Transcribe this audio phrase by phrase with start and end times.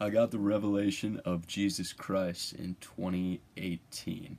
[0.00, 4.38] I got the revelation of Jesus Christ in 2018.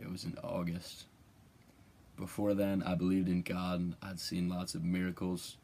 [0.00, 1.04] It was in August.
[2.16, 3.80] Before then, I believed in God.
[3.80, 5.58] And I'd seen lots of miracles,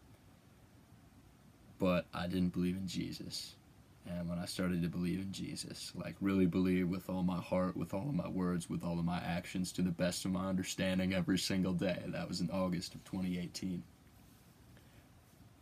[1.79, 3.54] but I didn't believe in Jesus.
[4.06, 7.74] And when I started to believe in Jesus, like really believe with all my heart,
[7.74, 10.46] with all of my words, with all of my actions, to the best of my
[10.46, 13.83] understanding every single day, that was in August of 2018.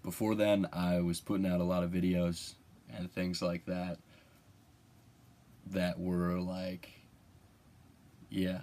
[0.02, 2.54] Before then, I was putting out a lot of videos
[2.96, 3.98] and things like that
[5.66, 6.90] that were like,
[8.28, 8.60] yeah,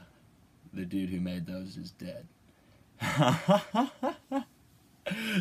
[0.73, 2.27] the dude who made those is dead.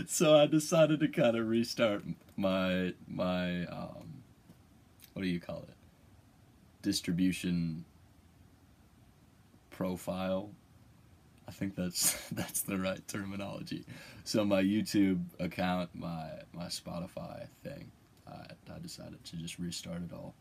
[0.06, 2.04] so I decided to kind of restart
[2.36, 4.22] my my um,
[5.14, 5.74] what do you call it?
[6.82, 7.84] Distribution
[9.70, 10.50] profile.
[11.48, 13.84] I think that's that's the right terminology.
[14.24, 17.90] So my YouTube account, my my Spotify thing,
[18.28, 20.34] I decided to just restart it all.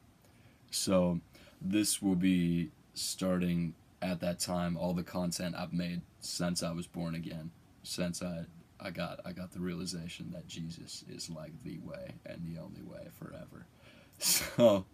[0.72, 1.20] So
[1.62, 6.88] this will be starting at that time all the content I've made since I was
[6.88, 7.52] born again,
[7.84, 8.46] since I
[8.80, 12.82] I got I got the realization that Jesus is like the way and the only
[12.82, 13.66] way forever.
[14.18, 14.86] So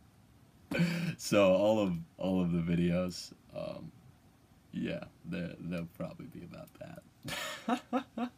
[1.18, 3.92] so all of all of the videos, um,
[4.72, 8.32] yeah, they they'll probably be about that.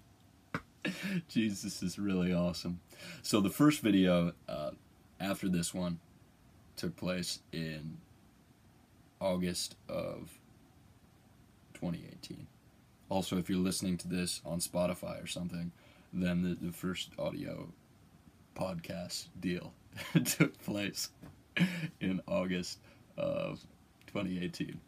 [1.27, 2.79] Jesus is really awesome.
[3.21, 4.71] So the first video uh,
[5.19, 5.99] after this one
[6.75, 7.97] took place in
[9.19, 10.37] August of
[11.73, 12.47] 2018.
[13.09, 15.71] Also, if you're listening to this on Spotify or something,
[16.11, 17.69] then the, the first audio
[18.55, 19.73] podcast deal
[20.25, 21.09] took place
[21.99, 22.79] in August
[23.17, 23.59] of
[24.07, 24.79] 2018.